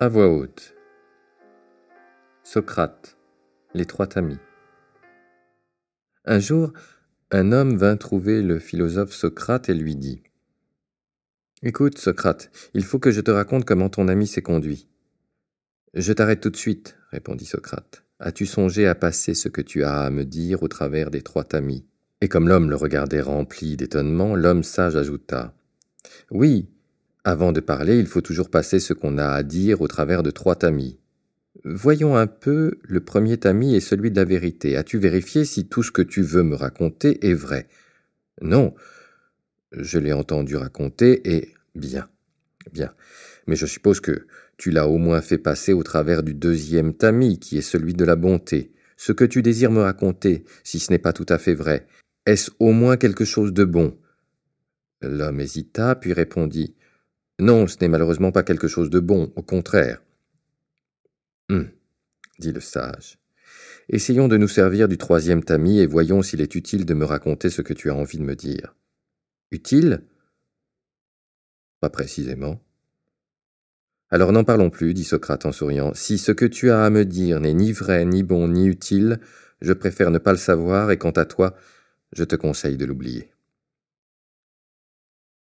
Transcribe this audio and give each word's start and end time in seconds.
À 0.00 0.06
voix 0.06 0.28
haute. 0.28 0.76
Socrate, 2.44 3.18
les 3.74 3.84
trois 3.84 4.06
tamis. 4.06 4.38
Un 6.24 6.38
jour, 6.38 6.72
un 7.32 7.50
homme 7.50 7.76
vint 7.76 7.96
trouver 7.96 8.40
le 8.40 8.60
philosophe 8.60 9.10
Socrate 9.10 9.68
et 9.68 9.74
lui 9.74 9.96
dit 9.96 10.22
Écoute, 11.64 11.98
Socrate, 11.98 12.52
il 12.74 12.84
faut 12.84 13.00
que 13.00 13.10
je 13.10 13.20
te 13.20 13.32
raconte 13.32 13.64
comment 13.64 13.88
ton 13.88 14.06
ami 14.06 14.28
s'est 14.28 14.40
conduit. 14.40 14.88
Je 15.94 16.12
t'arrête 16.12 16.42
tout 16.42 16.50
de 16.50 16.56
suite, 16.56 16.96
répondit 17.10 17.46
Socrate. 17.46 18.04
As-tu 18.20 18.46
songé 18.46 18.86
à 18.86 18.94
passer 18.94 19.34
ce 19.34 19.48
que 19.48 19.62
tu 19.62 19.82
as 19.82 20.02
à 20.02 20.10
me 20.10 20.24
dire 20.24 20.62
au 20.62 20.68
travers 20.68 21.10
des 21.10 21.22
trois 21.22 21.42
tamis? 21.42 21.88
Et 22.20 22.28
comme 22.28 22.46
l'homme 22.46 22.70
le 22.70 22.76
regardait 22.76 23.20
rempli 23.20 23.76
d'étonnement, 23.76 24.36
l'homme 24.36 24.62
sage 24.62 24.94
ajouta 24.94 25.56
Oui, 26.30 26.70
avant 27.28 27.52
de 27.52 27.60
parler, 27.60 27.98
il 27.98 28.06
faut 28.06 28.22
toujours 28.22 28.48
passer 28.48 28.80
ce 28.80 28.94
qu'on 28.94 29.18
a 29.18 29.28
à 29.28 29.42
dire 29.42 29.82
au 29.82 29.86
travers 29.86 30.22
de 30.22 30.30
trois 30.30 30.56
tamis. 30.56 30.98
Voyons 31.62 32.16
un 32.16 32.26
peu, 32.26 32.78
le 32.82 33.00
premier 33.00 33.36
tamis 33.36 33.74
est 33.74 33.80
celui 33.80 34.10
de 34.10 34.16
la 34.16 34.24
vérité. 34.24 34.78
As-tu 34.78 34.96
vérifié 34.96 35.44
si 35.44 35.68
tout 35.68 35.82
ce 35.82 35.90
que 35.90 36.00
tu 36.00 36.22
veux 36.22 36.42
me 36.42 36.56
raconter 36.56 37.28
est 37.28 37.34
vrai? 37.34 37.68
Non, 38.40 38.74
je 39.72 39.98
l'ai 39.98 40.14
entendu 40.14 40.56
raconter 40.56 41.36
et 41.36 41.52
bien, 41.74 42.08
bien. 42.72 42.94
Mais 43.46 43.56
je 43.56 43.66
suppose 43.66 44.00
que 44.00 44.26
tu 44.56 44.70
l'as 44.70 44.88
au 44.88 44.96
moins 44.96 45.20
fait 45.20 45.36
passer 45.36 45.74
au 45.74 45.82
travers 45.82 46.22
du 46.22 46.32
deuxième 46.32 46.94
tamis, 46.94 47.38
qui 47.38 47.58
est 47.58 47.62
celui 47.62 47.92
de 47.92 48.06
la 48.06 48.16
bonté. 48.16 48.72
Ce 48.96 49.12
que 49.12 49.26
tu 49.26 49.42
désires 49.42 49.70
me 49.70 49.82
raconter, 49.82 50.44
si 50.64 50.78
ce 50.78 50.90
n'est 50.90 50.98
pas 50.98 51.12
tout 51.12 51.26
à 51.28 51.36
fait 51.36 51.54
vrai, 51.54 51.86
est-ce 52.24 52.50
au 52.58 52.72
moins 52.72 52.96
quelque 52.96 53.26
chose 53.26 53.52
de 53.52 53.64
bon? 53.64 53.98
L'homme 55.02 55.40
hésita, 55.40 55.94
puis 55.94 56.14
répondit 56.14 56.74
Non, 57.40 57.66
ce 57.66 57.76
n'est 57.80 57.88
malheureusement 57.88 58.32
pas 58.32 58.42
quelque 58.42 58.68
chose 58.68 58.90
de 58.90 59.00
bon, 59.00 59.32
au 59.36 59.42
contraire. 59.42 60.02
Hum, 61.50 61.68
dit 62.38 62.52
le 62.52 62.60
sage. 62.60 63.18
Essayons 63.88 64.28
de 64.28 64.36
nous 64.36 64.48
servir 64.48 64.88
du 64.88 64.98
troisième 64.98 65.42
tamis 65.42 65.78
et 65.78 65.86
voyons 65.86 66.22
s'il 66.22 66.40
est 66.40 66.54
utile 66.54 66.84
de 66.84 66.94
me 66.94 67.04
raconter 67.04 67.48
ce 67.48 67.62
que 67.62 67.72
tu 67.72 67.90
as 67.90 67.94
envie 67.94 68.18
de 68.18 68.24
me 68.24 68.36
dire. 68.36 68.74
Utile? 69.50 70.02
Pas 71.80 71.88
précisément. 71.88 72.60
Alors 74.10 74.32
n'en 74.32 74.44
parlons 74.44 74.70
plus, 74.70 74.92
dit 74.92 75.04
Socrate 75.04 75.46
en 75.46 75.52
souriant. 75.52 75.94
Si 75.94 76.18
ce 76.18 76.32
que 76.32 76.44
tu 76.44 76.70
as 76.70 76.84
à 76.84 76.90
me 76.90 77.04
dire 77.04 77.40
n'est 77.40 77.54
ni 77.54 77.72
vrai, 77.72 78.04
ni 78.04 78.22
bon, 78.22 78.48
ni 78.48 78.66
utile, 78.66 79.20
je 79.60 79.72
préfère 79.72 80.10
ne 80.10 80.18
pas 80.18 80.32
le 80.32 80.38
savoir, 80.38 80.90
et 80.90 80.98
quant 80.98 81.10
à 81.10 81.24
toi, 81.24 81.54
je 82.12 82.24
te 82.24 82.36
conseille 82.36 82.76
de 82.76 82.84
l'oublier. 82.84 83.30